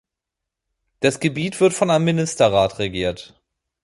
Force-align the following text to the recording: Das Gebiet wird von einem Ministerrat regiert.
Das 1.01 1.19
Gebiet 1.19 1.59
wird 1.59 1.75
von 1.75 1.91
einem 1.91 2.05
Ministerrat 2.05 2.79
regiert. 2.79 3.39